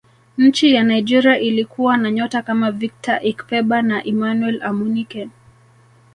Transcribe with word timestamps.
nchi 0.37 0.73
ya 0.73 0.83
nigeria 0.83 1.39
ilikuwa 1.39 1.97
na 1.97 2.11
nyota 2.11 2.41
kama 2.41 2.71
victor 2.71 3.19
ikpeba 3.23 3.81
na 3.81 4.03
emmanuel 4.05 4.63
amunike 4.63 5.29